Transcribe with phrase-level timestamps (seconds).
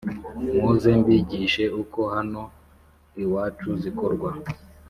[0.59, 2.43] Muze mbigishe uko hano
[3.23, 4.29] iwacu zikorwa